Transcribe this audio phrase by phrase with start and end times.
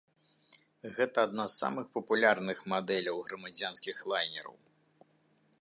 [0.95, 4.55] Гэта адна з самых папулярных мадэляў грамадзянскіх лайнераў.